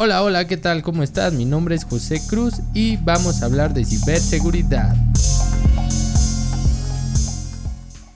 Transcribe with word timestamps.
Hola, 0.00 0.22
hola, 0.22 0.46
¿qué 0.46 0.56
tal? 0.56 0.82
¿Cómo 0.82 1.02
estás? 1.02 1.32
Mi 1.32 1.44
nombre 1.44 1.74
es 1.74 1.84
José 1.84 2.20
Cruz 2.28 2.60
y 2.72 2.98
vamos 2.98 3.42
a 3.42 3.46
hablar 3.46 3.74
de 3.74 3.84
ciberseguridad. 3.84 4.94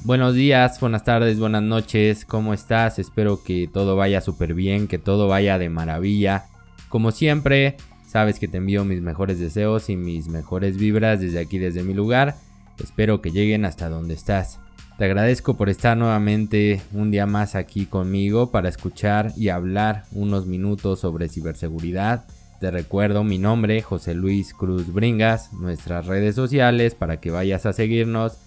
Buenos 0.05 0.35
días, 0.35 0.79
buenas 0.79 1.03
tardes, 1.03 1.41
buenas 1.41 1.65
noches, 1.65 2.25
¿cómo 2.25 2.55
estás? 2.55 3.01
Espero 3.01 3.43
que 3.43 3.67
todo 3.67 3.97
vaya 3.97 4.21
súper 4.21 4.55
bien, 4.55 4.87
que 4.87 4.99
todo 4.99 5.27
vaya 5.27 5.59
de 5.59 5.71
maravilla. 5.71 6.45
Como 6.89 7.11
siempre, 7.11 7.77
sabes 8.07 8.39
que 8.39 8.47
te 8.47 8.59
envío 8.59 8.85
mis 8.85 9.03
mejores 9.03 9.41
deseos 9.41 9.91
y 9.91 9.97
mis 9.97 10.29
mejores 10.29 10.77
vibras 10.77 11.19
desde 11.19 11.41
aquí, 11.41 11.59
desde 11.59 11.83
mi 11.83 11.95
lugar. 11.95 12.37
Espero 12.79 13.21
que 13.21 13.33
lleguen 13.33 13.65
hasta 13.65 13.89
donde 13.89 14.15
estás. 14.15 14.61
Te 14.99 15.07
agradezco 15.07 15.57
por 15.57 15.69
estar 15.69 15.97
nuevamente 15.97 16.83
un 16.93 17.11
día 17.11 17.27
más 17.27 17.55
aquí 17.55 17.87
conmigo 17.87 18.51
para 18.51 18.69
escuchar 18.69 19.33
y 19.37 19.49
hablar 19.49 20.05
unos 20.13 20.47
minutos 20.47 21.01
sobre 21.01 21.29
ciberseguridad. 21.29 22.25
Te 22.61 22.71
recuerdo 22.71 23.25
mi 23.25 23.39
nombre, 23.39 23.83
José 23.83 24.15
Luis 24.15 24.55
Cruz 24.55 24.93
Bringas, 24.93 25.53
nuestras 25.55 26.07
redes 26.07 26.37
sociales 26.37 26.95
para 26.95 27.19
que 27.19 27.33
vayas 27.33 27.67
a 27.67 27.73
seguirnos. 27.73 28.39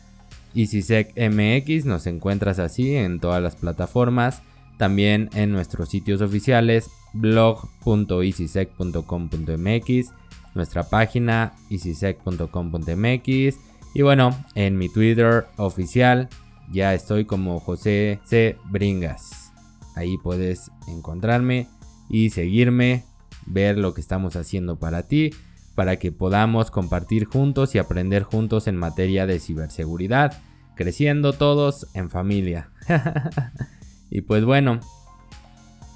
EasySecMX 0.55 1.85
nos 1.85 2.07
encuentras 2.07 2.59
así 2.59 2.95
en 2.95 3.19
todas 3.19 3.43
las 3.43 3.57
plataformas, 3.57 4.41
también 4.77 5.29
en 5.33 5.51
nuestros 5.51 5.89
sitios 5.89 6.21
oficiales 6.21 6.89
blog.easysec.com.mx, 7.13 10.13
nuestra 10.53 10.83
página 10.83 11.53
easysec.com.mx 11.69 13.74
y 13.95 14.01
bueno, 14.01 14.37
en 14.55 14.77
mi 14.77 14.89
Twitter 14.89 15.47
oficial 15.55 16.27
ya 16.69 16.93
estoy 16.93 17.23
como 17.23 17.61
José 17.61 18.19
C. 18.25 18.57
Bringas. 18.65 19.53
Ahí 19.95 20.17
puedes 20.17 20.69
encontrarme 20.89 21.69
y 22.09 22.29
seguirme, 22.31 23.05
ver 23.45 23.77
lo 23.77 23.93
que 23.93 24.01
estamos 24.01 24.35
haciendo 24.35 24.77
para 24.77 25.03
ti, 25.03 25.31
para 25.75 25.95
que 25.95 26.11
podamos 26.11 26.71
compartir 26.71 27.23
juntos 27.23 27.73
y 27.73 27.77
aprender 27.77 28.23
juntos 28.23 28.67
en 28.67 28.75
materia 28.75 29.25
de 29.25 29.39
ciberseguridad, 29.39 30.43
creciendo 30.75 31.31
todos 31.31 31.87
en 31.93 32.09
familia. 32.09 32.71
y 34.09 34.19
pues 34.21 34.43
bueno, 34.43 34.81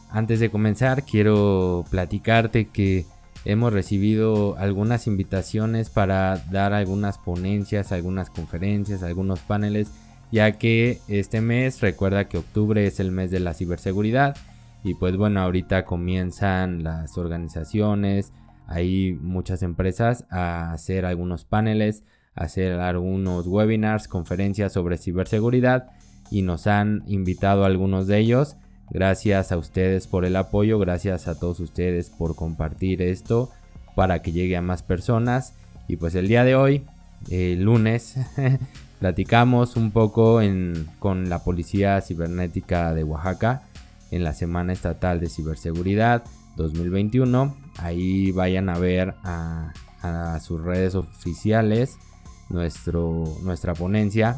antes 0.10 0.40
de 0.40 0.50
comenzar 0.50 1.04
quiero 1.04 1.84
platicarte 1.92 2.70
que 2.70 3.06
hemos 3.45 3.73
recibido 3.73 4.58
algunas 4.58 5.08
invitaciones 5.08 5.90
para 5.90 6.38
dar 6.52 6.73
algunas 6.73 7.18
ponencias, 7.18 7.92
algunas 7.92 8.30
conferencias, 8.30 9.04
algunos 9.04 9.40
paneles 9.40 9.90
ya 10.32 10.52
que 10.54 11.00
este 11.08 11.42
mes 11.42 11.82
recuerda 11.82 12.28
que 12.28 12.38
octubre 12.38 12.86
es 12.86 13.00
el 13.00 13.12
mes 13.12 13.32
de 13.32 13.40
la 13.40 13.54
ciberseguridad 13.54 14.36
y 14.84 14.94
pues 14.94 15.17
bueno, 15.17 15.42
ahorita 15.42 15.86
comienzan 15.86 16.84
las 16.84 17.17
organizaciones, 17.17 18.32
hay 18.67 19.17
muchas 19.22 19.64
empresas 19.64 20.26
a 20.30 20.72
hacer 20.72 21.06
algunos 21.06 21.44
paneles, 21.44 22.04
a 22.36 22.44
hacer 22.44 22.80
algunos 22.80 23.48
webinars, 23.48 24.08
conferencias 24.08 24.72
sobre 24.72 24.98
ciberseguridad 24.98 25.92
y 26.32 26.44
nos 26.44 26.67
han 26.67 27.04
invitado 27.08 27.64
a 27.64 27.67
algunos 27.67 28.08
de 28.08 28.20
ellos. 28.20 28.56
Gracias 28.92 29.52
a 29.52 29.58
ustedes 29.58 30.08
por 30.08 30.26
el 30.26 30.36
apoyo, 30.36 30.80
gracias 30.80 31.28
a 31.28 31.40
todos 31.40 31.59
ustedes 31.59 32.09
por 32.09 32.36
compartir 32.36 33.02
esto 33.02 33.50
para 33.95 34.22
que 34.22 34.32
llegue 34.32 34.58
a 34.58 34.62
más 34.62 34.84
personas. 34.84 35.54
Y 35.88 35.98
pues 35.98 36.16
el 36.16 36.28
día 36.28 36.44
de 36.44 36.56
hoy, 36.56 36.86
el 37.30 37.64
lunes, 37.64 38.16
Platicamos 39.00 39.78
un 39.78 39.92
poco 39.92 40.42
con 41.00 41.30
la 41.30 41.40
Policía 41.45 42.02
Cibernética 42.02 42.94
de 42.94 43.06
Oaxaca 43.06 43.64
en 44.12 44.26
la 44.26 44.34
Semana 44.34 44.73
Estatal 44.73 45.22
de 45.22 45.30
Ciberseguridad 45.30 46.26
2021. 46.58 47.56
Ahí 47.78 48.34
vayan 48.34 48.67
a 48.67 48.78
ver 48.78 49.16
a, 49.23 49.72
sus 50.42 50.62
redes 50.62 50.95
oficiales 50.95 51.98
nuestra 52.50 53.73
ponencia. 53.73 54.38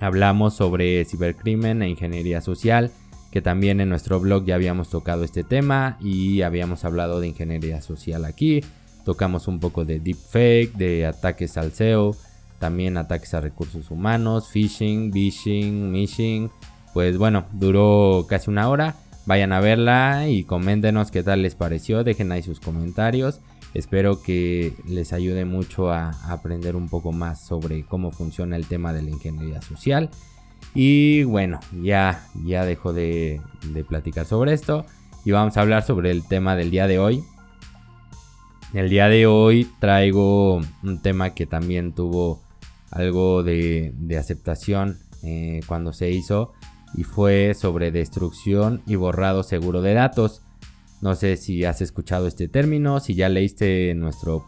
Hablamos 0.00 0.54
sobre 0.54 1.04
cibercrimen 1.04 1.82
e 1.82 1.88
ingeniería 1.88 2.40
social, 2.40 2.90
que 3.36 3.42
también 3.42 3.82
en 3.82 3.90
nuestro 3.90 4.18
blog 4.18 4.46
ya 4.46 4.54
habíamos 4.54 4.88
tocado 4.88 5.22
este 5.22 5.44
tema 5.44 5.98
y 6.00 6.40
habíamos 6.40 6.86
hablado 6.86 7.20
de 7.20 7.28
ingeniería 7.28 7.82
social 7.82 8.24
aquí. 8.24 8.64
Tocamos 9.04 9.46
un 9.46 9.60
poco 9.60 9.84
de 9.84 10.00
deepfake, 10.00 10.72
de 10.72 11.04
ataques 11.04 11.58
al 11.58 11.72
SEO, 11.72 12.16
también 12.58 12.96
ataques 12.96 13.34
a 13.34 13.42
recursos 13.42 13.90
humanos, 13.90 14.48
phishing, 14.50 15.12
phishing, 15.12 15.92
mishing. 15.92 16.50
Pues 16.94 17.18
bueno, 17.18 17.44
duró 17.52 18.24
casi 18.26 18.48
una 18.48 18.70
hora. 18.70 18.96
Vayan 19.26 19.52
a 19.52 19.60
verla 19.60 20.30
y 20.30 20.44
coméntenos 20.44 21.10
qué 21.10 21.22
tal 21.22 21.42
les 21.42 21.54
pareció. 21.54 22.04
Dejen 22.04 22.32
ahí 22.32 22.42
sus 22.42 22.58
comentarios. 22.58 23.40
Espero 23.74 24.22
que 24.22 24.72
les 24.88 25.12
ayude 25.12 25.44
mucho 25.44 25.90
a 25.90 26.08
aprender 26.32 26.74
un 26.74 26.88
poco 26.88 27.12
más 27.12 27.44
sobre 27.44 27.84
cómo 27.84 28.12
funciona 28.12 28.56
el 28.56 28.66
tema 28.66 28.94
de 28.94 29.02
la 29.02 29.10
ingeniería 29.10 29.60
social. 29.60 30.08
Y 30.74 31.24
bueno, 31.24 31.60
ya, 31.82 32.26
ya 32.44 32.64
dejo 32.64 32.92
de, 32.92 33.40
de 33.72 33.84
platicar 33.84 34.26
sobre 34.26 34.52
esto. 34.52 34.84
Y 35.24 35.32
vamos 35.32 35.56
a 35.56 35.62
hablar 35.62 35.82
sobre 35.82 36.10
el 36.10 36.26
tema 36.26 36.54
del 36.54 36.70
día 36.70 36.86
de 36.86 36.98
hoy. 36.98 37.24
El 38.74 38.90
día 38.90 39.08
de 39.08 39.26
hoy 39.26 39.70
traigo 39.78 40.60
un 40.82 41.00
tema 41.02 41.34
que 41.34 41.46
también 41.46 41.94
tuvo 41.94 42.42
algo 42.90 43.42
de, 43.42 43.94
aceptación 44.18 44.98
eh, 45.22 45.60
cuando 45.66 45.92
se 45.92 46.10
hizo 46.10 46.52
y 46.94 47.04
fue 47.04 47.54
sobre 47.54 47.90
destrucción 47.90 48.82
y 48.86 48.96
borrado 48.96 49.42
seguro 49.42 49.82
de 49.82 49.94
datos. 49.94 50.42
No 51.00 51.14
sé 51.14 51.36
si 51.36 51.64
has 51.64 51.80
escuchado 51.80 52.26
este 52.26 52.48
término, 52.48 53.00
si 53.00 53.14
ya 53.14 53.28
leíste 53.28 53.94
nuestro 53.94 54.46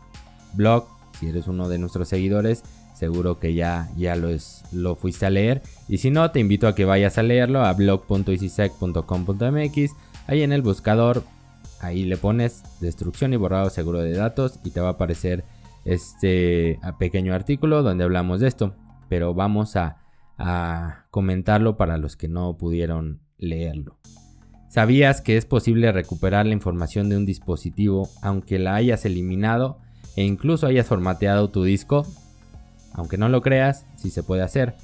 blog, 0.55 0.87
si 1.19 1.29
eres 1.29 1.47
uno 1.47 1.69
de 1.69 1.79
nuestros 1.79 2.09
seguidores, 2.09 2.63
seguro 2.99 3.39
que 3.39 3.55
ya, 3.55 3.89
ya 3.97 4.17
lo, 4.17 4.29
es, 4.29 4.65
lo 4.73 4.97
fuiste 4.97 5.25
a 5.27 5.31
leer. 5.31 5.63
Y 5.89 5.99
si 5.99 6.11
no, 6.11 6.33
te 6.33 6.41
invito 6.41 6.67
a 6.67 6.75
que 6.75 6.85
vayas 6.85 7.19
a 7.19 7.23
leerlo 7.23 7.65
a 7.65 7.73
blog.easysec.com.mx. 7.73 9.93
Ahí 10.27 10.43
en 10.43 10.53
el 10.53 10.63
buscador, 10.63 11.23
ahí 11.81 12.03
le 12.05 12.17
pones 12.17 12.65
destrucción 12.81 13.33
y 13.33 13.37
borrado 13.37 13.71
seguro 13.71 14.01
de 14.01 14.13
datos 14.13 14.59
y 14.65 14.71
te 14.71 14.81
va 14.81 14.89
a 14.89 14.93
aparecer 14.93 15.45
este 15.85 16.81
pequeño 16.99 17.33
artículo 17.33 17.83
donde 17.83 18.03
hablamos 18.05 18.41
de 18.41 18.49
esto, 18.49 18.75
pero 19.09 19.33
vamos 19.35 19.77
a, 19.77 19.99
comentarlo 21.11 21.77
para 21.77 21.99
los 21.99 22.17
que 22.17 22.29
no 22.29 22.57
pudieron 22.57 23.19
leerlo. 23.39 23.99
¿Sabías 24.69 25.21
que 25.21 25.37
es 25.37 25.47
posible 25.47 25.91
recuperar 25.91 26.47
la 26.47 26.53
información 26.53 27.09
de 27.09 27.17
un 27.17 27.27
dispositivo 27.27 28.09
aunque 28.23 28.61
la 28.61 28.77
hayas 28.77 29.05
eliminado 29.05 29.81
e 30.15 30.23
incluso 30.23 30.69
hayas 30.69 30.87
formateado 30.87 31.51
tu 31.51 31.65
disco? 31.65 32.07
Aunque 32.99 33.17
no 33.17 33.29
lo 33.29 33.41
creas, 33.41 33.87
sí 33.97 34.11
se 34.11 34.25
puede 34.25 34.43
hacer. 34.43 34.75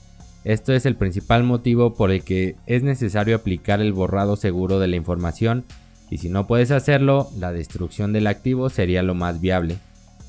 Esto 0.44 0.72
es 0.72 0.86
el 0.86 0.94
principal 0.94 1.42
motivo 1.42 1.94
por 1.94 2.10
el 2.10 2.22
que 2.22 2.54
es 2.66 2.82
necesario 2.82 3.34
aplicar 3.34 3.80
el 3.80 3.92
borrado 3.92 4.36
seguro 4.36 4.78
de 4.78 4.88
la 4.88 4.96
información 4.96 5.64
y 6.10 6.18
si 6.18 6.28
no 6.28 6.46
puedes 6.46 6.70
hacerlo, 6.70 7.28
la 7.36 7.52
destrucción 7.52 8.12
del 8.12 8.28
activo 8.28 8.70
sería 8.70 9.02
lo 9.02 9.14
más 9.14 9.40
viable. 9.40 9.78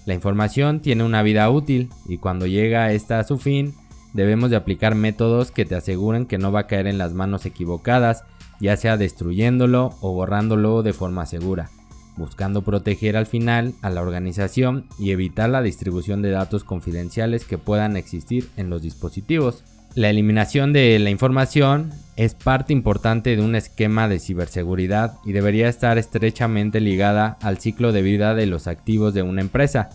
La 0.07 0.15
información 0.15 0.79
tiene 0.79 1.03
una 1.03 1.21
vida 1.21 1.47
útil 1.49 1.89
y 2.07 2.17
cuando 2.17 2.47
llega 2.47 2.91
esta 2.91 3.19
a 3.19 3.23
su 3.23 3.37
fin, 3.37 3.75
debemos 4.13 4.49
de 4.49 4.55
aplicar 4.55 4.95
métodos 4.95 5.51
que 5.51 5.65
te 5.65 5.75
aseguren 5.75 6.25
que 6.25 6.39
no 6.39 6.51
va 6.51 6.61
a 6.61 6.67
caer 6.67 6.87
en 6.87 6.97
las 6.97 7.13
manos 7.13 7.45
equivocadas, 7.45 8.23
ya 8.59 8.77
sea 8.77 8.97
destruyéndolo 8.97 9.95
o 10.01 10.13
borrándolo 10.13 10.81
de 10.81 10.93
forma 10.93 11.25
segura, 11.27 11.69
buscando 12.17 12.61
proteger 12.61 13.17
al 13.17 13.25
final 13.25 13.73
a 13.81 13.89
la 13.89 14.01
organización 14.01 14.85
y 14.97 15.11
evitar 15.11 15.49
la 15.49 15.61
distribución 15.61 16.21
de 16.21 16.31
datos 16.31 16.63
confidenciales 16.63 17.45
que 17.45 17.57
puedan 17.57 17.97
existir 17.97 18.49
en 18.57 18.69
los 18.69 18.81
dispositivos. 18.81 19.63
La 19.95 20.09
eliminación 20.09 20.73
de 20.73 20.99
la 20.99 21.09
información 21.09 21.91
es 22.17 22.33
parte 22.33 22.73
importante 22.73 23.35
de 23.35 23.41
un 23.41 23.55
esquema 23.55 24.09
de 24.09 24.19
ciberseguridad 24.19 25.17
y 25.25 25.31
debería 25.31 25.69
estar 25.69 25.97
estrechamente 25.97 26.81
ligada 26.81 27.37
al 27.41 27.59
ciclo 27.59 27.93
de 27.93 28.01
vida 28.01 28.35
de 28.35 28.45
los 28.45 28.67
activos 28.67 29.13
de 29.13 29.21
una 29.21 29.41
empresa, 29.41 29.89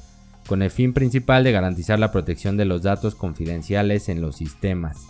con 0.47 0.63
el 0.63 0.71
fin 0.71 0.95
principal 0.95 1.45
de 1.45 1.53
garantizar 1.53 1.99
la 1.99 2.13
protección 2.13 2.57
de 2.57 2.65
los 2.65 2.83
datos 2.83 3.15
confidenciales 3.15 4.09
en 4.09 4.21
los 4.21 4.37
sistemas. 4.37 5.07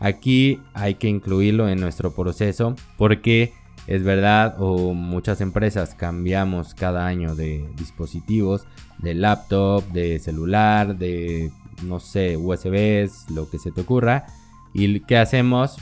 Aquí 0.00 0.60
hay 0.74 0.94
que 0.94 1.08
incluirlo 1.08 1.68
en 1.68 1.80
nuestro 1.80 2.14
proceso 2.14 2.74
porque 2.96 3.52
es 3.86 4.02
verdad 4.02 4.56
o 4.58 4.94
muchas 4.94 5.40
empresas 5.40 5.94
cambiamos 5.94 6.74
cada 6.74 7.06
año 7.06 7.34
de 7.34 7.68
dispositivos, 7.76 8.66
de 8.98 9.14
laptop, 9.14 9.84
de 9.92 10.18
celular, 10.18 10.96
de 10.96 11.50
no 11.82 12.00
sé, 12.00 12.36
USBs, 12.36 13.30
lo 13.30 13.50
que 13.50 13.58
se 13.58 13.72
te 13.72 13.80
ocurra. 13.80 14.26
¿Y 14.74 15.00
qué 15.00 15.18
hacemos? 15.18 15.76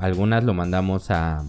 Algunas 0.00 0.44
lo 0.44 0.54
mandamos 0.54 1.10
a, 1.10 1.44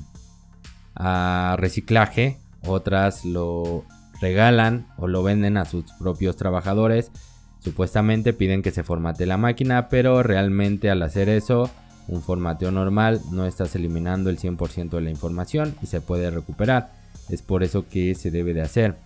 a 0.95 1.55
reciclaje, 1.57 2.37
otras 2.65 3.23
lo 3.23 3.85
regalan 4.19 4.87
o 4.97 5.07
lo 5.07 5.23
venden 5.23 5.57
a 5.57 5.65
sus 5.65 5.85
propios 5.93 6.35
trabajadores. 6.35 7.11
Supuestamente 7.59 8.33
piden 8.33 8.61
que 8.61 8.71
se 8.71 8.83
formate 8.83 9.25
la 9.25 9.37
máquina, 9.37 9.87
pero 9.89 10.23
realmente 10.23 10.89
al 10.89 11.01
hacer 11.01 11.29
eso, 11.29 11.69
un 12.09 12.21
formateo 12.21 12.71
normal 12.71 13.21
no 13.31 13.45
estás 13.45 13.75
eliminando 13.75 14.29
el 14.29 14.39
100% 14.39 14.89
de 14.89 15.01
la 15.01 15.09
información 15.09 15.75
y 15.81 15.85
se 15.85 16.01
puede 16.01 16.29
recuperar. 16.31 16.91
Es 17.29 17.41
por 17.41 17.63
eso 17.63 17.87
que 17.87 18.15
se 18.15 18.31
debe 18.31 18.53
de 18.53 18.61
hacer. 18.61 18.97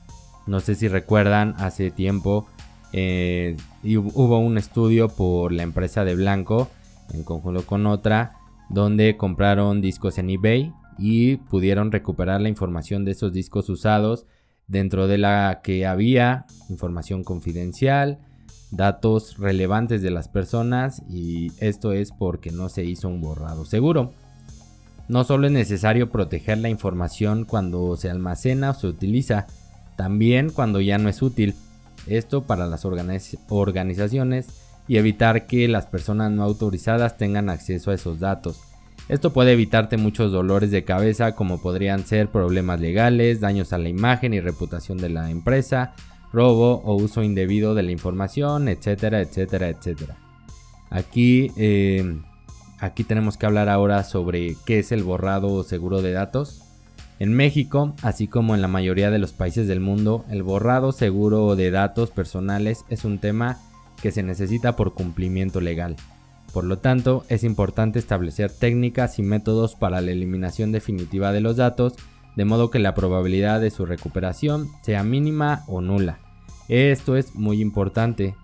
No 0.47 0.59
sé 0.59 0.75
si 0.75 0.88
recuerdan, 0.88 1.55
hace 1.57 1.91
tiempo 1.91 2.47
eh, 2.94 3.57
hubo 3.83 4.39
un 4.39 4.57
estudio 4.57 5.09
por 5.09 5.51
la 5.51 5.63
empresa 5.63 6.05
de 6.05 6.15
Blanco 6.15 6.69
en 7.13 7.23
conjunto 7.23 7.65
con 7.65 7.85
otra 7.85 8.38
donde 8.69 9.17
compraron 9.17 9.81
discos 9.81 10.17
en 10.17 10.29
eBay 10.29 10.73
y 10.97 11.38
pudieron 11.38 11.91
recuperar 11.91 12.41
la 12.41 12.49
información 12.49 13.03
de 13.03 13.11
esos 13.11 13.33
discos 13.33 13.69
usados 13.69 14.25
dentro 14.67 15.07
de 15.07 15.17
la 15.17 15.61
que 15.63 15.85
había 15.85 16.45
información 16.69 17.23
confidencial, 17.23 18.19
datos 18.75 19.37
relevantes 19.37 20.01
de 20.01 20.11
las 20.11 20.27
personas 20.27 21.03
y 21.09 21.51
esto 21.59 21.91
es 21.93 22.11
porque 22.11 22.51
no 22.51 22.69
se 22.69 22.83
hizo 22.83 23.07
un 23.07 23.21
borrado 23.21 23.65
seguro. 23.65 24.13
No 25.07 25.23
solo 25.23 25.47
es 25.47 25.53
necesario 25.53 26.09
proteger 26.09 26.57
la 26.57 26.69
información 26.69 27.45
cuando 27.45 27.95
se 27.97 28.09
almacena 28.09 28.71
o 28.71 28.73
se 28.73 28.87
utiliza, 28.87 29.47
también 29.95 30.49
cuando 30.49 30.81
ya 30.81 30.97
no 30.97 31.09
es 31.09 31.21
útil. 31.21 31.55
Esto 32.07 32.43
para 32.43 32.65
las 32.65 32.85
organizaciones 32.85 34.47
y 34.87 34.97
evitar 34.97 35.45
que 35.45 35.67
las 35.67 35.85
personas 35.85 36.31
no 36.31 36.43
autorizadas 36.43 37.17
tengan 37.17 37.49
acceso 37.49 37.91
a 37.91 37.93
esos 37.93 38.19
datos. 38.19 38.59
Esto 39.09 39.33
puede 39.33 39.53
evitarte 39.53 39.97
muchos 39.97 40.31
dolores 40.31 40.71
de 40.71 40.85
cabeza 40.85 41.33
como 41.33 41.61
podrían 41.61 42.05
ser 42.05 42.29
problemas 42.29 42.79
legales, 42.79 43.41
daños 43.41 43.73
a 43.73 43.77
la 43.77 43.89
imagen 43.89 44.33
y 44.33 44.39
reputación 44.39 44.97
de 44.97 45.09
la 45.09 45.29
empresa, 45.29 45.93
robo 46.33 46.81
o 46.83 46.95
uso 46.95 47.24
indebido 47.24 47.75
de 47.75 47.83
la 47.83 47.91
información, 47.91 48.68
etcétera, 48.68 49.21
etcétera, 49.21 49.69
etcétera. 49.69 50.18
Aquí, 50.89 51.51
eh, 51.56 52.19
aquí 52.80 53.03
tenemos 53.03 53.38
que 53.38 53.45
hablar 53.45 53.69
ahora 53.69 54.03
sobre 54.03 54.57
qué 54.65 54.80
es 54.80 54.91
el 54.91 55.03
borrado 55.03 55.63
seguro 55.63 56.01
de 56.01 56.12
datos. 56.12 56.63
En 57.19 57.33
México, 57.33 57.95
así 58.01 58.27
como 58.27 58.56
en 58.56 58.62
la 58.62 58.68
mayoría 58.68 59.12
de 59.12 59.19
los 59.19 59.31
países 59.31 59.68
del 59.68 59.80
mundo, 59.80 60.25
el 60.30 60.44
borrado 60.44 60.91
seguro 60.91 61.56
de 61.56 61.71
datos 61.71 62.09
personales 62.09 62.83
es 62.89 63.06
un 63.06 63.19
tema 63.19 63.59
que 64.01 64.12
se 64.12 64.24
necesita 64.24 64.75
por 64.75 64.94
cumplimiento 64.94 65.62
legal. 65.62 65.95
Por 66.51 66.65
lo 66.65 66.80
tanto, 66.80 67.25
es 67.30 67.44
importante 67.44 67.97
establecer 68.00 68.51
técnicas 68.51 69.18
y 69.18 69.24
métodos 69.24 69.75
para 69.75 70.01
la 70.01 70.12
eliminación 70.12 70.71
definitiva 70.71 71.31
de 71.31 71.41
los 71.41 71.57
datos, 71.57 71.94
de 72.35 72.45
modo 72.45 72.69
que 72.69 72.80
la 72.80 72.94
probabilidad 72.94 73.62
de 73.62 73.71
su 73.71 73.85
recuperación 73.85 74.69
sea 74.83 75.03
mínima 75.03 75.63
o 75.68 75.81
nula. 75.81 76.19
Esto 76.68 77.15
es 77.15 77.36
muy 77.36 77.62
importante. 77.62 78.36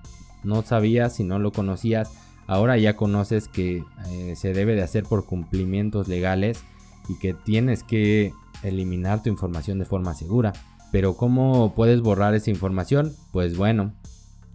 No 0.44 0.62
sabías 0.62 1.16
si 1.16 1.24
no 1.24 1.39
lo 1.39 1.51
conocías, 1.51 2.12
ahora 2.48 2.77
ya 2.77 2.95
conoces 2.95 3.48
que 3.48 3.83
eh, 4.10 4.36
se 4.36 4.54
debe 4.54 4.75
de 4.75 4.83
hacer 4.83 5.04
por 5.04 5.25
cumplimientos 5.25 6.07
legales 6.07 6.63
y 7.07 7.18
que 7.19 7.33
tienes 7.33 7.83
que 7.83 8.33
eliminar 8.63 9.24
tu 9.24 9.30
información 9.30 9.80
de 9.80 9.86
forma 9.86 10.13
segura. 10.13 10.54
Pero 10.92 11.16
¿cómo 11.16 11.74
puedes 11.75 12.01
borrar 12.01 12.33
esa 12.36 12.50
información? 12.50 13.13
Pues 13.31 13.56
bueno, 13.57 13.94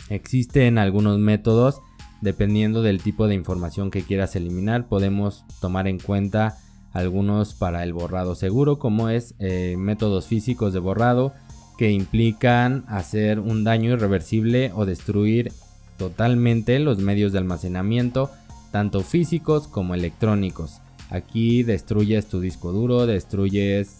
existen 0.08 0.78
algunos 0.78 1.18
métodos 1.18 1.80
Dependiendo 2.24 2.80
del 2.80 3.02
tipo 3.02 3.28
de 3.28 3.34
información 3.34 3.90
que 3.90 4.02
quieras 4.02 4.34
eliminar, 4.34 4.88
podemos 4.88 5.44
tomar 5.60 5.86
en 5.86 5.98
cuenta 5.98 6.56
algunos 6.94 7.52
para 7.52 7.82
el 7.82 7.92
borrado 7.92 8.34
seguro, 8.34 8.78
como 8.78 9.10
es 9.10 9.34
eh, 9.40 9.74
métodos 9.76 10.26
físicos 10.26 10.72
de 10.72 10.78
borrado 10.78 11.34
que 11.76 11.90
implican 11.90 12.84
hacer 12.88 13.40
un 13.40 13.64
daño 13.64 13.92
irreversible 13.92 14.72
o 14.74 14.86
destruir 14.86 15.52
totalmente 15.96 16.78
los 16.78 16.98
medios 16.98 17.32
de 17.32 17.38
almacenamiento, 17.38 18.30
tanto 18.70 19.00
físicos 19.00 19.68
como 19.68 19.94
electrónicos. 19.94 20.80
Aquí 21.10 21.62
destruyes 21.62 22.26
tu 22.26 22.40
disco 22.40 22.72
duro, 22.72 23.06
destruyes 23.06 23.98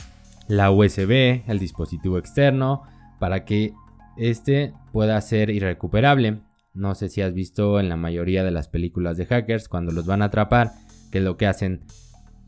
la 0.49 0.71
USB, 0.71 1.43
el 1.47 1.59
dispositivo 1.59 2.19
externo, 2.19 2.83
para 3.19 3.45
que 3.45 3.73
este 4.17 4.73
pueda 4.93 5.21
ser 5.21 5.51
irrecuperable. 5.51 6.41
No 6.73 6.95
sé 6.95 7.09
si 7.09 7.23
has 7.23 7.35
visto 7.35 7.79
en 7.79 7.89
la 7.89 7.97
mayoría 7.97 8.43
de 8.43 8.51
las 8.51 8.69
películas 8.69 9.17
de 9.17 9.27
hackers 9.27 9.69
cuando 9.69 9.93
los 9.93 10.07
van 10.07 10.23
a 10.23 10.27
atrapar, 10.27 10.73
que 11.11 11.21
lo 11.21 11.37
que 11.37 11.47
hacen, 11.47 11.85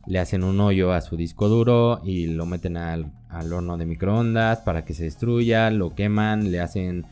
le 0.06 0.18
hacen 0.18 0.44
un 0.44 0.60
hoyo 0.60 0.92
a 0.92 1.00
su 1.00 1.16
disco 1.16 1.48
duro 1.48 2.00
y 2.04 2.26
lo 2.26 2.46
meten 2.46 2.76
al, 2.76 3.12
horno 3.52 3.76
de 3.76 3.86
microondas 3.86 4.60
para 4.60 4.84
que 4.84 4.94
se 4.94 5.04
destruya, 5.04 5.70
lo 5.70 5.94
queman, 5.94 6.50
le 6.50 6.60
hacen 6.60 7.04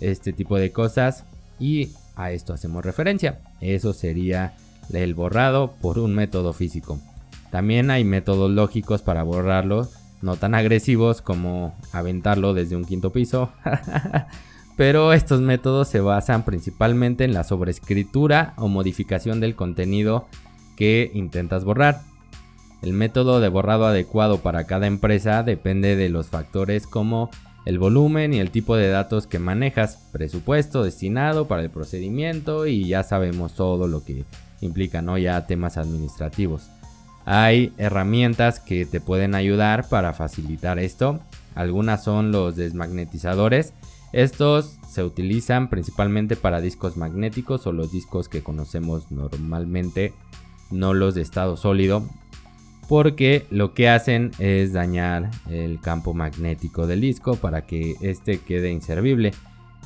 este 0.00 0.32
tipo 0.32 0.56
de 0.56 0.72
cosas 0.72 1.24
y 1.60 1.90
a 2.16 2.32
esto 2.32 2.52
hacemos 2.52 2.84
referencia. 2.84 3.40
Eso 3.60 3.92
sería 3.92 4.54
el 4.92 5.14
borrado 5.14 5.74
por 5.80 5.98
un 5.98 6.14
método 6.14 6.52
físico. 6.52 6.98
También 7.50 7.90
hay 7.90 8.04
métodos 8.04 8.50
lógicos 8.50 9.02
para 9.02 9.22
borrarlo, 9.22 9.88
no 10.20 10.36
tan 10.36 10.54
agresivos 10.54 11.22
como 11.22 11.74
aventarlo 11.92 12.54
desde 12.54 12.76
un 12.76 12.84
quinto 12.84 13.12
piso. 13.12 13.52
pero 14.76 15.12
estos 15.12 15.40
métodos 15.40 15.88
se 15.88 16.00
basan 16.00 16.44
principalmente 16.44 17.24
en 17.24 17.34
la 17.34 17.44
sobreescritura 17.44 18.54
o 18.56 18.68
modificación 18.68 19.40
del 19.40 19.56
contenido 19.56 20.26
que 20.76 21.10
intentas 21.14 21.64
borrar. 21.64 22.07
El 22.82 22.92
método 22.92 23.40
de 23.40 23.48
borrado 23.48 23.86
adecuado 23.86 24.38
para 24.38 24.64
cada 24.64 24.86
empresa 24.86 25.42
depende 25.42 25.96
de 25.96 26.08
los 26.08 26.28
factores 26.28 26.86
como 26.86 27.30
el 27.64 27.78
volumen 27.78 28.32
y 28.32 28.38
el 28.38 28.50
tipo 28.50 28.76
de 28.76 28.88
datos 28.88 29.26
que 29.26 29.38
manejas, 29.38 30.08
presupuesto 30.12 30.84
destinado 30.84 31.48
para 31.48 31.62
el 31.62 31.70
procedimiento 31.70 32.66
y 32.66 32.86
ya 32.86 33.02
sabemos 33.02 33.54
todo 33.54 33.88
lo 33.88 34.04
que 34.04 34.24
implica, 34.60 35.02
¿no? 35.02 35.18
Ya 35.18 35.46
temas 35.46 35.76
administrativos. 35.76 36.70
Hay 37.24 37.72
herramientas 37.76 38.60
que 38.60 38.86
te 38.86 39.00
pueden 39.00 39.34
ayudar 39.34 39.88
para 39.88 40.14
facilitar 40.14 40.78
esto. 40.78 41.20
Algunas 41.54 42.04
son 42.04 42.32
los 42.32 42.56
desmagnetizadores 42.56 43.74
estos 44.12 44.78
se 44.88 45.04
utilizan 45.04 45.68
principalmente 45.68 46.36
para 46.36 46.60
discos 46.60 46.96
magnéticos 46.96 47.66
o 47.66 47.72
los 47.72 47.92
discos 47.92 48.28
que 48.28 48.42
conocemos 48.42 49.10
normalmente, 49.10 50.14
no 50.70 50.94
los 50.94 51.14
de 51.14 51.22
estado 51.22 51.56
sólido, 51.56 52.08
porque 52.88 53.46
lo 53.50 53.74
que 53.74 53.88
hacen 53.88 54.32
es 54.38 54.72
dañar 54.72 55.30
el 55.50 55.78
campo 55.80 56.14
magnético 56.14 56.86
del 56.86 57.02
disco 57.02 57.36
para 57.36 57.66
que 57.66 57.96
este 58.00 58.40
quede 58.40 58.70
inservible. 58.70 59.32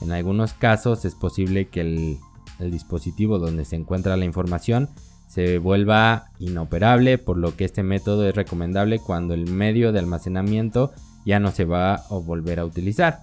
En 0.01 0.13
algunos 0.13 0.53
casos 0.53 1.05
es 1.05 1.15
posible 1.15 1.67
que 1.67 1.81
el, 1.81 2.19
el 2.61 2.71
dispositivo 2.71 3.39
donde 3.39 3.65
se 3.65 3.77
encuentra 3.77 4.17
la 4.17 4.25
información 4.25 4.89
se 5.27 5.59
vuelva 5.59 6.27
inoperable, 6.39 7.19
por 7.19 7.39
lo 7.39 7.57
que 7.57 7.65
este 7.65 7.83
método 7.83 8.29
es 8.29 8.35
recomendable 8.35 8.99
cuando 8.99 9.35
el 9.35 9.51
medio 9.51 9.91
de 9.91 9.99
almacenamiento 9.99 10.93
ya 11.25 11.41
no 11.41 11.51
se 11.51 11.65
va 11.65 11.95
a 11.95 12.09
volver 12.09 12.61
a 12.61 12.67
utilizar. 12.67 13.23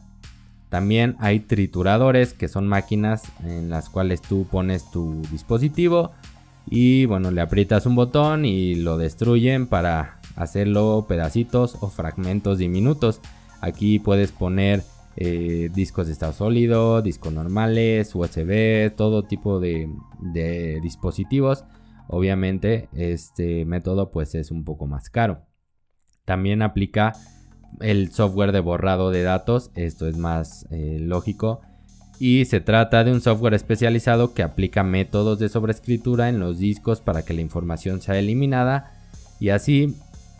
También 0.69 1.15
hay 1.19 1.39
trituradores 1.39 2.33
que 2.33 2.47
son 2.47 2.67
máquinas 2.67 3.23
en 3.43 3.69
las 3.69 3.89
cuales 3.89 4.21
tú 4.21 4.45
pones 4.49 4.89
tu 4.91 5.21
dispositivo 5.31 6.11
y 6.69 7.05
bueno, 7.05 7.31
le 7.31 7.41
aprietas 7.41 7.85
un 7.85 7.95
botón 7.95 8.45
y 8.45 8.75
lo 8.75 8.97
destruyen 8.97 9.67
para 9.67 10.19
hacerlo 10.35 11.05
pedacitos 11.07 11.77
o 11.81 11.89
fragmentos 11.89 12.59
diminutos. 12.59 13.21
Aquí 13.59 13.99
puedes 13.99 14.31
poner 14.31 14.83
eh, 15.15 15.69
discos 15.73 16.07
de 16.07 16.13
estado 16.13 16.31
sólido, 16.31 17.01
discos 17.01 17.33
normales, 17.33 18.13
USB, 18.13 18.95
todo 18.95 19.23
tipo 19.23 19.59
de, 19.59 19.89
dispositivos. 20.81 21.65
Obviamente 22.07 22.87
este 22.93 23.65
método 23.65 24.11
pues 24.11 24.35
es 24.35 24.51
un 24.51 24.63
poco 24.63 24.85
más 24.85 25.09
caro. 25.09 25.41
También 26.23 26.61
aplica 26.61 27.13
el 27.79 28.11
software 28.11 28.51
de 28.51 28.59
borrado 28.59 29.09
de 29.09 29.23
datos, 29.23 29.71
esto 29.75 30.07
es 30.07 30.17
más 30.17 30.67
eh, 30.69 30.97
lógico, 30.99 31.61
y 32.19 32.43
se 32.45 32.59
trata 32.59 33.03
de 33.03 33.13
un 33.13 33.21
software 33.21 33.53
especializado 33.53 34.33
que 34.33 34.43
aplica 34.43 34.83
métodos 34.83 35.39
de 35.39 35.47
sobreescritura 35.47 36.27
en 36.27 36.39
los 36.39 36.59
discos 36.59 36.99
para 36.99 37.23
que 37.23 37.33
la 37.33 37.41
información 37.41 38.01
sea 38.01 38.19
eliminada 38.19 38.91
y 39.39 39.49
así 39.49 39.95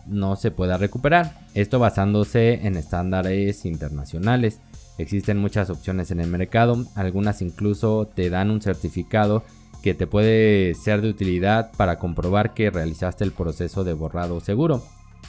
no 0.06 0.36
se 0.36 0.52
pueda 0.52 0.78
recuperar. 0.78 1.40
Esto 1.54 1.80
basándose 1.80 2.68
en 2.68 2.76
estándares 2.76 3.66
internacionales. 3.66 4.60
Existen 4.98 5.38
muchas 5.38 5.70
opciones 5.70 6.12
en 6.12 6.20
el 6.20 6.28
mercado, 6.28 6.86
algunas 6.96 7.42
incluso 7.42 8.10
te 8.14 8.30
dan 8.30 8.52
un 8.52 8.62
certificado 8.62 9.44
que 9.82 9.94
te 9.94 10.08
puede 10.08 10.74
ser 10.74 11.02
de 11.02 11.10
utilidad 11.10 11.72
para 11.78 11.98
comprobar 11.98 12.54
que 12.54 12.70
realizaste 12.70 13.24
el 13.24 13.32
proceso 13.32 13.86
de 13.86 13.94
borrado 13.94 14.42
seguro 14.42 14.84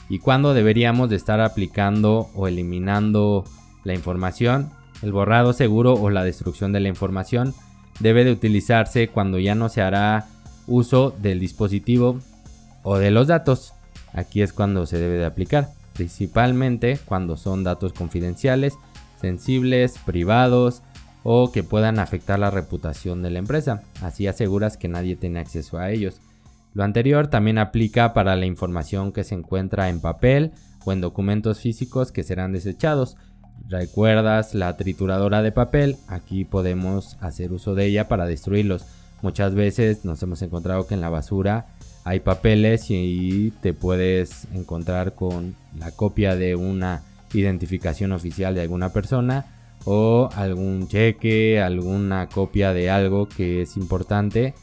y 0.09 0.19
cuándo 0.19 0.53
deberíamos 0.53 1.09
de 1.09 1.15
estar 1.15 1.39
aplicando 1.39 2.29
o 2.35 2.49
eliminando 2.49 3.45
la 3.85 3.93
información. 3.93 4.71
El 5.01 5.11
borrado 5.11 5.53
seguro 5.53 5.93
o 5.93 6.09
la 6.09 6.23
destrucción 6.23 6.71
de 6.71 6.79
la 6.79 6.89
información 6.89 7.53
debe 7.99 8.23
de 8.23 8.31
utilizarse 8.31 9.07
cuando 9.07 9.39
ya 9.39 9.55
no 9.55 9.69
se 9.69 9.81
hará 9.81 10.27
uso 10.67 11.11
del 11.21 11.39
dispositivo 11.39 12.19
o 12.83 12.97
de 12.97 13.11
los 13.11 13.27
datos. 13.27 13.73
Aquí 14.13 14.41
es 14.41 14.53
cuando 14.53 14.85
se 14.85 14.97
debe 14.97 15.17
de 15.17 15.25
aplicar, 15.25 15.69
principalmente 15.93 16.99
cuando 17.05 17.37
son 17.37 17.63
datos 17.63 17.93
confidenciales, 17.93 18.75
sensibles, 19.19 19.97
privados 20.05 20.81
o 21.23 21.51
que 21.51 21.63
puedan 21.63 21.99
afectar 21.99 22.39
la 22.39 22.51
reputación 22.51 23.21
de 23.21 23.29
la 23.29 23.39
empresa. 23.39 23.83
Así 24.01 24.27
aseguras 24.27 24.77
que 24.77 24.87
nadie 24.87 25.15
tiene 25.15 25.39
acceso 25.39 25.77
a 25.77 25.91
ellos. 25.91 26.19
Lo 26.73 26.83
anterior 26.83 27.27
también 27.27 27.57
aplica 27.57 28.13
para 28.13 28.35
la 28.35 28.45
información 28.45 29.11
que 29.11 29.23
se 29.23 29.35
encuentra 29.35 29.89
en 29.89 29.99
papel 29.99 30.51
o 30.85 30.91
en 30.91 31.01
documentos 31.01 31.59
físicos 31.59 32.11
que 32.11 32.23
serán 32.23 32.53
desechados. 32.53 33.17
¿Recuerdas 33.67 34.53
la 34.53 34.75
trituradora 34.77 35.41
de 35.41 35.51
papel? 35.51 35.97
Aquí 36.07 36.45
podemos 36.45 37.17
hacer 37.21 37.51
uso 37.51 37.75
de 37.75 37.85
ella 37.85 38.07
para 38.07 38.25
destruirlos. 38.25 38.85
Muchas 39.21 39.55
veces 39.55 40.03
nos 40.03 40.21
hemos 40.23 40.41
encontrado 40.41 40.87
que 40.87 40.95
en 40.95 41.01
la 41.01 41.09
basura 41.09 41.67
hay 42.03 42.19
papeles 42.19 42.85
y 42.89 43.51
te 43.61 43.73
puedes 43.73 44.47
encontrar 44.53 45.13
con 45.13 45.55
la 45.77 45.91
copia 45.91 46.35
de 46.35 46.55
una 46.55 47.03
identificación 47.33 48.11
oficial 48.11 48.55
de 48.55 48.61
alguna 48.61 48.91
persona 48.91 49.45
o 49.85 50.29
algún 50.35 50.87
cheque, 50.87 51.61
alguna 51.61 52.27
copia 52.27 52.73
de 52.73 52.89
algo 52.89 53.27
que 53.29 53.61
es 53.61 53.77
importante 53.77 54.53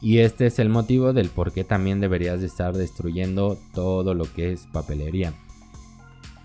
y 0.00 0.18
este 0.18 0.46
es 0.46 0.58
el 0.58 0.68
motivo 0.68 1.12
del 1.12 1.30
por 1.30 1.52
qué 1.52 1.64
también 1.64 2.00
deberías 2.00 2.40
de 2.40 2.46
estar 2.46 2.74
destruyendo 2.74 3.58
todo 3.72 4.14
lo 4.14 4.24
que 4.24 4.52
es 4.52 4.66
papelería. 4.72 5.32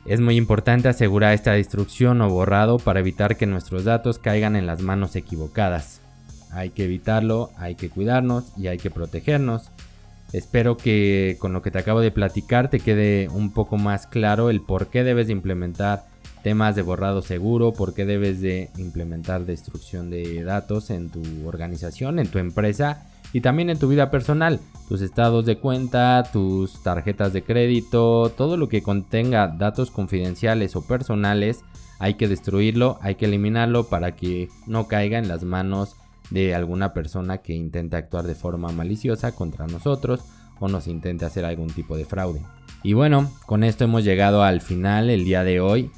Es 0.05 0.21
muy 0.21 0.37
importante 0.37 0.87
asegurar 0.87 1.33
esta 1.33 1.51
destrucción 1.51 2.21
o 2.21 2.29
borrado 2.29 2.77
para 2.79 2.99
evitar 2.99 3.37
que 3.37 3.45
nuestros 3.45 3.83
datos 3.83 4.17
caigan 4.17 4.55
en 4.55 4.65
las 4.65 4.81
manos 4.81 5.15
equivocadas. 5.15 6.01
Hay 6.51 6.71
que 6.71 6.85
evitarlo, 6.85 7.51
hay 7.57 7.75
que 7.75 7.89
cuidarnos 7.89 8.51
y 8.57 8.67
hay 8.67 8.77
que 8.77 8.89
protegernos. 8.89 9.69
Espero 10.33 10.77
que 10.77 11.37
con 11.39 11.53
lo 11.53 11.61
que 11.61 11.71
te 11.71 11.79
acabo 11.79 12.01
de 12.01 12.11
platicar 12.11 12.69
te 12.69 12.79
quede 12.79 13.27
un 13.29 13.51
poco 13.51 13.77
más 13.77 14.07
claro 14.07 14.49
el 14.49 14.61
por 14.61 14.87
qué 14.87 15.03
debes 15.03 15.27
de 15.27 15.33
implementar 15.33 16.05
temas 16.43 16.75
de 16.75 16.81
borrado 16.81 17.21
seguro, 17.21 17.73
por 17.73 17.93
qué 17.93 18.05
debes 18.05 18.41
de 18.41 18.69
implementar 18.77 19.45
destrucción 19.45 20.09
de 20.09 20.43
datos 20.43 20.89
en 20.89 21.09
tu 21.09 21.21
organización, 21.47 22.19
en 22.19 22.27
tu 22.27 22.39
empresa 22.39 23.05
y 23.33 23.41
también 23.41 23.69
en 23.69 23.79
tu 23.79 23.87
vida 23.87 24.09
personal, 24.09 24.59
tus 24.87 25.01
estados 25.01 25.45
de 25.45 25.57
cuenta, 25.57 26.23
tus 26.31 26.81
tarjetas 26.81 27.33
de 27.33 27.43
crédito, 27.43 28.31
todo 28.35 28.57
lo 28.57 28.69
que 28.69 28.81
contenga 28.81 29.47
datos 29.47 29.91
confidenciales 29.91 30.75
o 30.75 30.81
personales, 30.85 31.63
hay 31.99 32.15
que 32.15 32.27
destruirlo, 32.27 32.97
hay 33.01 33.15
que 33.15 33.25
eliminarlo 33.25 33.87
para 33.87 34.15
que 34.15 34.49
no 34.65 34.87
caiga 34.87 35.19
en 35.19 35.27
las 35.27 35.43
manos 35.43 35.95
de 36.31 36.55
alguna 36.55 36.93
persona 36.93 37.39
que 37.39 37.53
intente 37.53 37.97
actuar 37.97 38.25
de 38.25 38.35
forma 38.35 38.71
maliciosa 38.71 39.33
contra 39.35 39.67
nosotros 39.67 40.21
o 40.59 40.67
nos 40.67 40.87
intente 40.87 41.25
hacer 41.25 41.45
algún 41.45 41.69
tipo 41.69 41.97
de 41.97 42.05
fraude. 42.05 42.41
Y 42.83 42.93
bueno, 42.93 43.29
con 43.45 43.63
esto 43.63 43.83
hemos 43.83 44.03
llegado 44.03 44.43
al 44.43 44.61
final 44.61 45.09
el 45.09 45.25
día 45.25 45.43
de 45.43 45.59
hoy. 45.59 45.91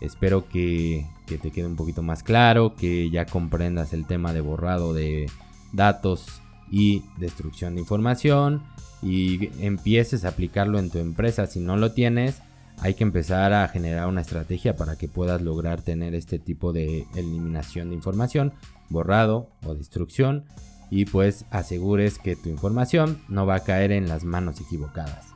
Espero 0.00 0.48
que, 0.48 1.06
te 1.26 1.50
quede 1.50 1.66
un 1.66 1.76
poquito 1.76 2.02
más 2.02 2.22
claro, 2.22 2.74
que 2.74 3.10
ya 3.10 3.26
comprendas 3.26 3.92
el 3.92 4.06
tema 4.06 4.32
de 4.32 4.40
borrado 4.40 4.94
de 4.94 5.26
datos 5.72 6.40
y 6.70 7.02
destrucción 7.18 7.74
de 7.74 7.80
información 7.80 8.62
y 9.02 9.50
empieces 9.64 10.24
a 10.24 10.28
aplicarlo 10.28 10.78
en 10.78 10.90
tu 10.90 10.98
empresa. 10.98 11.46
Si 11.46 11.60
no 11.60 11.76
lo 11.76 11.92
tienes, 11.92 12.42
hay 12.80 12.94
que 12.94 13.04
empezar 13.04 13.52
a 13.52 13.66
generar 13.68 14.06
una 14.06 14.20
estrategia 14.20 14.76
para 14.76 14.96
que 14.96 15.08
puedas 15.08 15.42
lograr 15.42 15.82
tener 15.82 16.14
este 16.14 16.38
tipo 16.38 16.72
de 16.72 17.06
eliminación 17.16 17.88
de 17.88 17.96
información, 17.96 18.52
borrado 18.88 19.50
o 19.64 19.74
destrucción 19.74 20.44
y 20.90 21.04
pues 21.04 21.44
asegures 21.50 22.18
que 22.18 22.36
tu 22.36 22.48
información 22.48 23.20
no 23.28 23.46
va 23.46 23.56
a 23.56 23.64
caer 23.64 23.92
en 23.92 24.08
las 24.08 24.24
manos 24.24 24.60
equivocadas. 24.60 25.26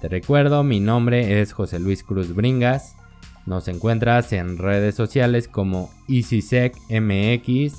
Te 0.00 0.08
recuerdo, 0.08 0.62
mi 0.64 0.80
nombre 0.80 1.40
es 1.40 1.52
José 1.52 1.78
Luis 1.78 2.02
Cruz 2.04 2.34
Bringas. 2.34 2.94
Nos 3.46 3.68
encuentras 3.68 4.32
en 4.32 4.58
redes 4.58 4.94
sociales 4.94 5.48
como 5.48 5.90
EasySecMX, 6.08 7.74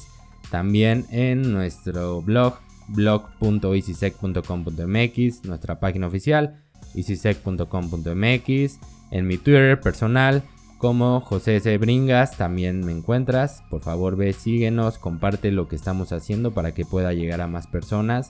también 0.52 1.06
en 1.10 1.52
nuestro 1.52 2.22
blog 2.22 2.60
blog.easysec.com.mx, 2.88 5.46
nuestra 5.46 5.80
página 5.80 6.06
oficial, 6.08 6.62
easysec.com.mx, 6.94 8.80
en 9.12 9.28
mi 9.28 9.38
Twitter 9.38 9.80
personal 9.80 10.44
como 10.78 11.22
José 11.22 11.60
C. 11.62 11.78
Bringas 11.78 12.38
también 12.38 12.86
me 12.86 12.92
encuentras. 12.92 13.64
Por 13.70 13.82
favor 13.82 14.16
ve, 14.16 14.34
síguenos, 14.34 15.00
comparte 15.00 15.52
lo 15.52 15.68
que 15.68 15.76
estamos 15.76 16.12
haciendo 16.12 16.54
para 16.54 16.74
que 16.74 16.86
pueda 16.86 17.14
llegar 17.14 17.42
a 17.42 17.48
más 17.48 17.66
personas 17.66 18.30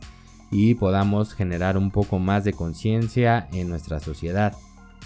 y 0.52 0.76
podamos 0.76 1.34
generar 1.34 1.78
un 1.78 1.92
poco 1.92 2.20
más 2.20 2.46
de 2.46 2.54
conciencia 2.54 3.50
en 3.52 3.68
nuestra 3.68 4.00
sociedad. 4.00 4.56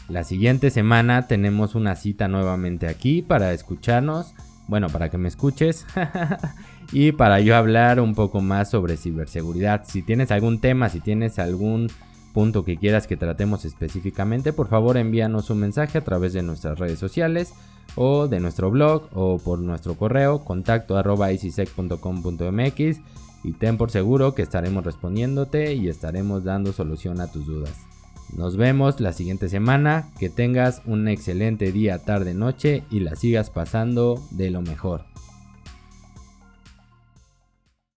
La 0.10 0.24
siguiente 0.24 0.72
semana 0.72 1.28
tenemos 1.28 1.76
una 1.76 1.96
cita 1.96 2.28
nuevamente 2.28 2.88
aquí 2.88 3.22
para 3.22 3.54
escucharnos, 3.54 4.34
bueno, 4.68 4.90
para 4.90 5.10
que 5.10 5.20
me 5.20 5.28
escuches 5.28 5.86
y 6.92 7.12
para 7.12 7.40
yo 7.42 7.56
hablar 7.56 8.00
un 8.00 8.16
poco 8.16 8.42
más 8.42 8.72
sobre 8.72 8.98
ciberseguridad. 8.98 9.84
Si 9.86 10.02
tienes 10.02 10.32
algún 10.32 10.60
tema, 10.60 10.90
si 10.90 11.00
tienes 11.00 11.38
algún 11.38 11.92
punto 12.34 12.66
que 12.66 12.78
quieras 12.78 13.06
que 13.06 13.18
tratemos 13.18 13.66
específicamente, 13.66 14.52
por 14.52 14.68
favor 14.68 14.98
envíanos 14.98 15.52
un 15.52 15.60
mensaje 15.60 16.00
a 16.00 16.04
través 16.04 16.34
de 16.34 16.42
nuestras 16.42 16.80
redes 16.80 16.98
sociales 16.98 17.54
o 17.96 18.28
de 18.28 18.40
nuestro 18.40 18.72
blog 18.72 19.10
o 19.14 19.38
por 19.38 19.60
nuestro 19.60 19.94
correo 19.94 20.44
contacto 20.44 20.98
arroba 20.98 21.32
y 21.32 21.38
ten 23.54 23.78
por 23.78 23.92
seguro 23.92 24.34
que 24.34 24.42
estaremos 24.42 24.84
respondiéndote 24.84 25.76
y 25.76 25.88
estaremos 25.88 26.44
dando 26.44 26.74
solución 26.74 27.22
a 27.22 27.32
tus 27.32 27.46
dudas. 27.46 27.89
Nos 28.36 28.58
vemos 28.58 29.00
la 29.00 29.14
siguiente 29.14 29.50
semana, 29.50 30.10
que 30.20 30.30
tengas 30.30 30.82
un 30.86 31.08
excelente 31.08 31.72
día, 31.72 31.98
tarde, 32.00 32.34
noche 32.34 32.84
y 32.90 33.00
la 33.00 33.16
sigas 33.16 33.50
pasando 33.50 34.22
de 34.32 34.52
lo 34.52 34.62
mejor. 34.62 35.09